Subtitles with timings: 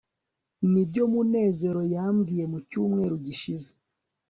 [0.71, 3.71] nibyo munezero yambwiye mu cyumweru gishize